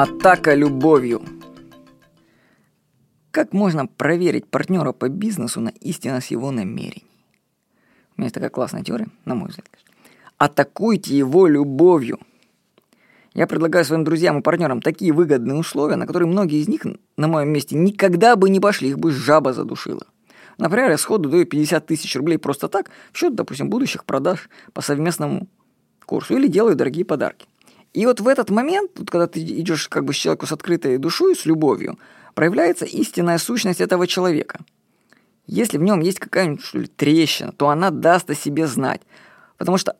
[0.00, 1.22] Атака любовью.
[3.32, 7.04] Как можно проверить партнера по бизнесу на истинность его намерений?
[8.16, 9.68] У меня есть такая классная теория, на мой взгляд.
[10.36, 12.20] Атакуйте его любовью.
[13.34, 17.26] Я предлагаю своим друзьям и партнерам такие выгодные условия, на которые многие из них на
[17.26, 20.06] моем месте никогда бы не пошли, их бы жаба задушила.
[20.58, 24.80] Например, я сходу даю 50 тысяч рублей просто так, в счет, допустим, будущих продаж по
[24.80, 25.48] совместному
[26.06, 27.46] курсу, или делаю дорогие подарки.
[27.94, 30.98] И вот в этот момент, вот, когда ты идешь как бы с человеку с открытой
[30.98, 31.98] душой, с любовью,
[32.34, 34.60] проявляется истинная сущность этого человека.
[35.46, 39.00] Если в нем есть какая-нибудь трещина, то она даст о себе знать.
[39.56, 39.96] Потому что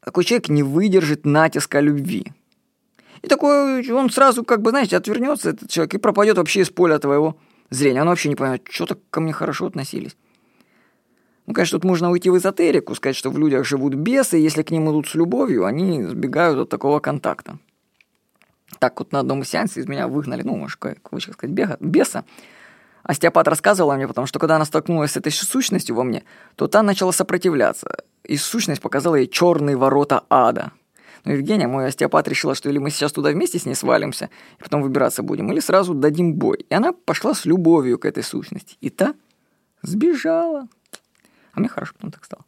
[0.00, 2.32] такой человек не выдержит натиска любви.
[3.20, 6.98] И такой, он сразу, как бы, знаете, отвернется, этот человек, и пропадет вообще из поля
[6.98, 7.36] твоего
[7.70, 8.02] зрения.
[8.02, 10.16] Он вообще не поймет, что так ко мне хорошо относились.
[11.52, 14.70] Ну, конечно, тут можно уйти в эзотерику, сказать, что в людях живут бесы, если к
[14.70, 17.58] ним идут с любовью, они сбегают от такого контакта.
[18.78, 22.24] Так вот на одном сеансе из меня выгнали, ну, может, как сказать, бега, беса.
[23.02, 26.24] Остеопат рассказывала мне, потому что когда она столкнулась с этой сущностью во мне,
[26.56, 27.98] то та начала сопротивляться.
[28.24, 30.72] И сущность показала ей черные ворота ада.
[31.26, 34.62] Но Евгения, мой остеопат, решила, что или мы сейчас туда вместе с ней свалимся, и
[34.62, 36.64] потом выбираться будем, или сразу дадим бой.
[36.70, 38.78] И она пошла с любовью к этой сущности.
[38.80, 39.14] И та
[39.82, 40.66] сбежала.
[41.52, 42.44] А мне хорошо потом так стало.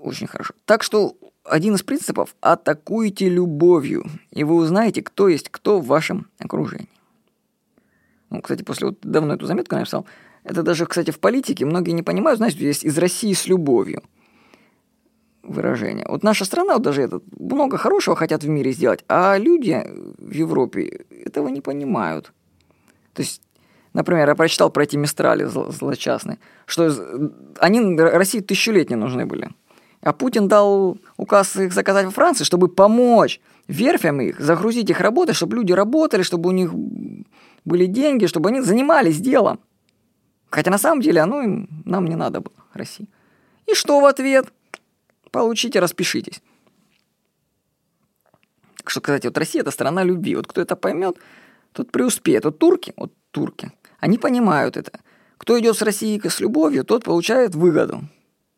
[0.00, 0.54] Очень хорошо.
[0.64, 6.28] Так что один из принципов– атакуйте любовью, и вы узнаете, кто есть кто в вашем
[6.38, 6.88] окружении.
[8.30, 10.06] Ну, кстати, после вот давно эту заметку написал.
[10.44, 14.02] Это даже, кстати, в политике многие не понимают, знаете, есть из России с любовью
[15.42, 16.06] выражение.
[16.08, 19.84] Вот наша страна, вот даже этот, много хорошего хотят в мире сделать, а люди
[20.18, 22.32] в Европе этого не понимают.
[23.12, 23.42] То есть,
[23.92, 26.90] например, я прочитал про эти мистрали злочастные, что
[27.58, 29.50] они России тысячу лет не нужны были.
[30.00, 35.32] А Путин дал указ их заказать во Франции, чтобы помочь верфям их, загрузить их работой,
[35.32, 36.72] чтобы люди работали, чтобы у них
[37.64, 39.60] были деньги, чтобы они занимались делом.
[40.50, 43.06] Хотя на самом деле оно им, нам не надо было, России.
[43.66, 44.52] И что в ответ?
[45.30, 46.42] Получите, распишитесь.
[48.76, 50.34] Так что, кстати, вот Россия– это страна любви.
[50.34, 51.16] Вот кто это поймет,
[51.72, 52.44] тот преуспеет.
[52.44, 53.70] Вот турки, вот турки,
[54.02, 55.00] они понимают это.
[55.38, 58.02] Кто идет с Россией с любовью, тот получает выгоду.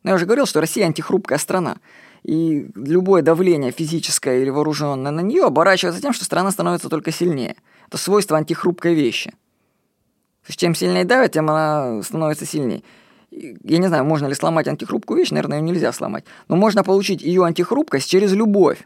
[0.02, 1.76] Но я уже говорил, что Россия антихрупкая страна.
[2.22, 7.56] И любое давление физическое или вооруженное на нее оборачивается тем, что страна становится только сильнее.
[7.86, 9.30] Это свойство антихрупкой вещи.
[9.30, 12.82] То есть чем сильнее давят, тем она становится сильнее
[13.30, 17.20] я не знаю, можно ли сломать антихрупкую вещь, наверное, ее нельзя сломать, но можно получить
[17.20, 18.78] ее антихрупкость через любовь.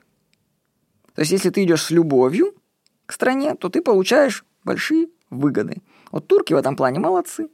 [1.15, 2.55] То есть, если ты идешь с любовью
[3.07, 5.83] к стране, то ты получаешь большие выгоды.
[6.11, 7.49] Вот турки в этом плане молодцы.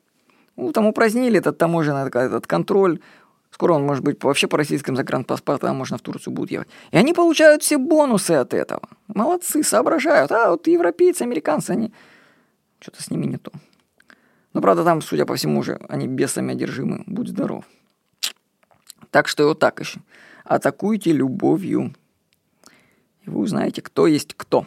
[0.56, 3.00] Ну, там упразднили этот таможенный этот контроль.
[3.50, 6.68] Скоро он, может быть, вообще по российским загранпаспортам можно в Турцию будет ехать.
[6.90, 8.82] И они получают все бонусы от этого.
[9.06, 10.32] Молодцы, соображают.
[10.32, 11.92] А вот европейцы, американцы, они...
[12.80, 13.52] Что-то с ними не то.
[14.52, 17.04] Но, правда, там, судя по всему, уже они бесами одержимы.
[17.06, 17.64] Будь здоров.
[19.10, 20.00] Так что вот так еще.
[20.44, 21.94] Атакуйте любовью.
[23.22, 24.66] И вы узнаете, кто есть кто.